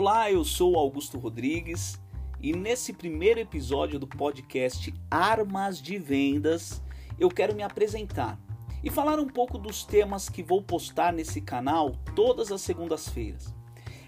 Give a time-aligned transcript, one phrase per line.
[0.00, 2.00] Olá, eu sou Augusto Rodrigues
[2.40, 6.82] e nesse primeiro episódio do podcast Armas de Vendas
[7.18, 8.40] eu quero me apresentar
[8.82, 13.54] e falar um pouco dos temas que vou postar nesse canal todas as segundas-feiras.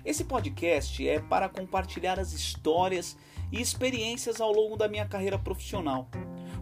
[0.03, 3.15] Esse podcast é para compartilhar as histórias
[3.53, 6.09] e experiências ao longo da minha carreira profissional.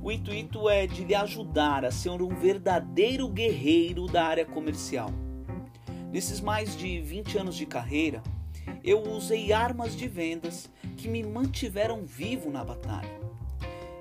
[0.02, 5.10] O intuito é de lhe ajudar a ser um verdadeiro guerreiro da área comercial.
[6.10, 8.20] Nesses mais de 20 anos de carreira,
[8.82, 13.20] eu usei armas de vendas que me mantiveram vivo na batalha.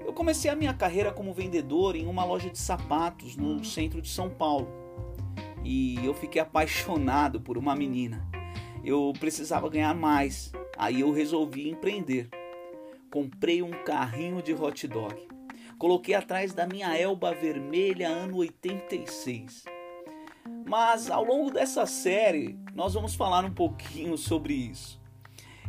[0.05, 4.09] Eu comecei a minha carreira como vendedor em uma loja de sapatos no centro de
[4.09, 4.67] São Paulo.
[5.63, 8.27] E eu fiquei apaixonado por uma menina.
[8.83, 12.29] Eu precisava ganhar mais, aí eu resolvi empreender.
[13.11, 15.15] Comprei um carrinho de hot dog.
[15.77, 19.63] Coloquei atrás da minha Elba vermelha ano 86
[20.69, 25.02] mas ao longo dessa série, nós vamos falar um pouquinho sobre isso.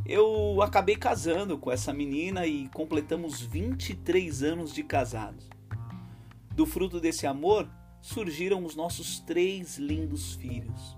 [0.06, 5.50] Eu acabei casando com essa menina e completamos 23 anos de casados.
[6.52, 7.68] Do fruto desse amor
[8.00, 10.96] surgiram os nossos três lindos filhos.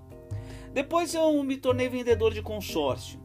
[0.74, 3.18] Depois eu me tornei vendedor de consórcio.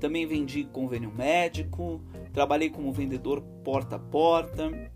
[0.00, 2.00] Também vendi convênio médico,
[2.32, 4.90] trabalhei como vendedor porta a porta.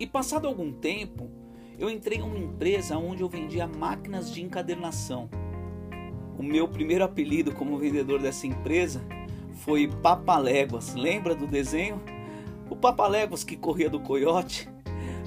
[0.00, 1.30] E passado algum tempo,
[1.78, 5.28] eu entrei em uma empresa onde eu vendia máquinas de encadernação.
[6.38, 9.02] O meu primeiro apelido como vendedor dessa empresa
[9.64, 10.94] foi Papaléguas.
[10.94, 12.00] Lembra do desenho?
[12.68, 14.68] O Papaléguas que corria do coiote.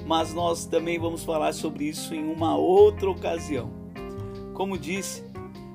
[0.06, 3.70] Mas nós também vamos falar sobre isso em uma outra ocasião.
[4.54, 5.24] Como disse,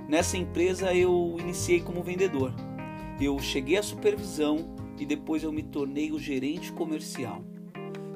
[0.08, 2.54] nessa empresa eu iniciei como vendedor.
[3.20, 7.44] Eu cheguei à supervisão e depois eu me tornei o gerente comercial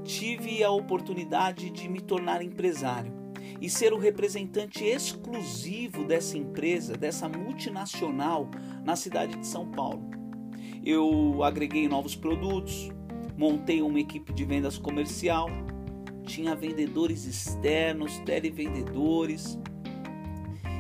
[0.08, 3.12] tive a oportunidade de me tornar empresário
[3.59, 8.50] e ser o representante exclusivo dessa empresa, dessa multinacional,
[8.84, 10.09] na cidade de São Paulo.
[10.84, 12.90] Eu agreguei novos produtos,
[13.38, 15.50] montei uma equipe de vendas comercial,
[16.25, 19.58] tinha vendedores externos, televendedores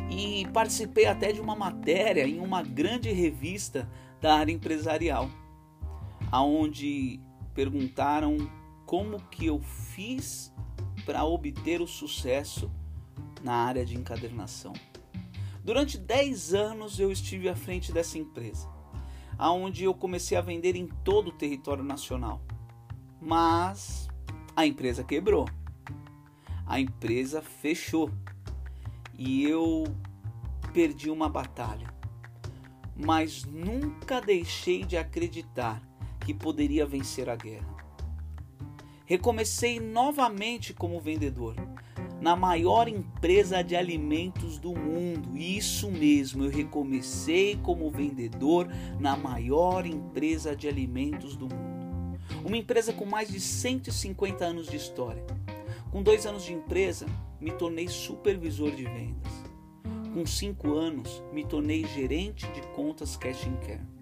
[0.09, 3.89] e participei até de uma matéria em uma grande revista
[4.21, 5.29] da área empresarial,
[6.31, 7.19] aonde
[7.53, 8.37] perguntaram
[8.85, 10.53] como que eu fiz
[11.07, 12.69] para obter o sucesso
[13.41, 14.73] na área de encadernação.
[15.63, 18.69] Durante 10 anos eu estive à frente dessa empresa,
[19.37, 22.41] aonde eu comecei a vender em todo o território nacional.
[23.21, 24.09] Mas
[24.53, 25.47] a empresa quebrou.
[26.65, 28.11] A empresa fechou.
[29.17, 29.85] E eu
[30.73, 31.87] perdi uma batalha.
[32.93, 35.81] Mas nunca deixei de acreditar
[36.19, 37.76] que poderia vencer a guerra
[39.07, 41.55] recomecei novamente como vendedor
[42.19, 45.37] na maior empresa de alimentos do mundo.
[45.37, 48.67] Isso mesmo, eu recomecei como vendedor
[48.99, 52.19] na maior empresa de alimentos do mundo.
[52.43, 55.25] Uma empresa com mais de 150 anos de história.
[55.89, 57.05] Com dois anos de empresa,
[57.39, 59.31] me tornei supervisor de vendas.
[60.13, 63.97] Com cinco anos, me tornei gerente de contas cash and care.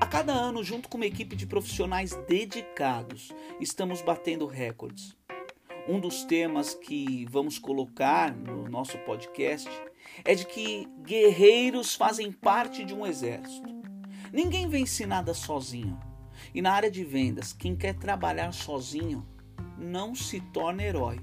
[0.00, 5.16] A cada ano, junto com uma equipe de profissionais dedicados, estamos batendo recordes.
[5.88, 9.68] Um dos temas que vamos colocar no nosso podcast
[10.24, 13.68] é de que guerreiros fazem parte de um exército.
[14.32, 15.98] Ninguém vence nada sozinho.
[16.54, 19.26] E na área de vendas, quem quer trabalhar sozinho
[19.76, 21.18] não se torna herói,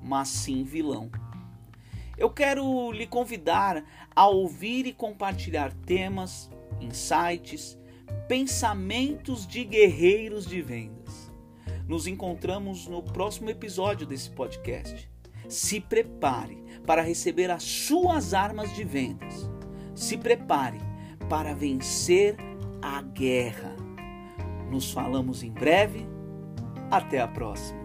[0.00, 1.10] mas sim vilão.
[2.16, 6.48] Eu quero lhe convidar a ouvir e compartilhar temas,
[6.80, 7.76] insights,
[8.28, 11.30] Pensamentos de Guerreiros de Vendas.
[11.86, 15.08] Nos encontramos no próximo episódio desse podcast.
[15.48, 19.50] Se prepare para receber as suas armas de vendas.
[19.94, 20.78] Se prepare
[21.28, 22.36] para vencer
[22.80, 23.76] a guerra.
[24.70, 26.06] Nos falamos em breve.
[26.90, 27.83] Até a próxima.